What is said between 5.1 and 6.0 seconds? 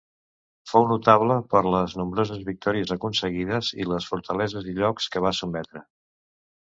que va sotmetre.